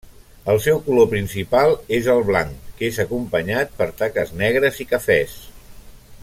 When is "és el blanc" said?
1.99-2.65